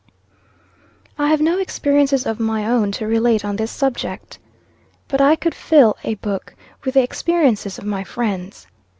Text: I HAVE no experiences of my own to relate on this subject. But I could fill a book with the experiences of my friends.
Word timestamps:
I 1.19 1.27
HAVE 1.27 1.41
no 1.41 1.59
experiences 1.59 2.25
of 2.25 2.39
my 2.39 2.65
own 2.65 2.91
to 2.93 3.05
relate 3.05 3.45
on 3.45 3.57
this 3.57 3.69
subject. 3.69 4.39
But 5.07 5.21
I 5.21 5.35
could 5.35 5.53
fill 5.53 5.95
a 6.03 6.15
book 6.15 6.55
with 6.83 6.95
the 6.95 7.03
experiences 7.03 7.77
of 7.77 7.85
my 7.85 8.03
friends. 8.03 8.65